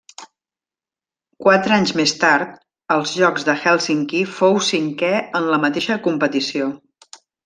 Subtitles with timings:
[1.47, 2.55] Quatre anys més tard,
[2.97, 6.71] als Jocs de Hèlsinki, fou cinquè en la mateixa competició.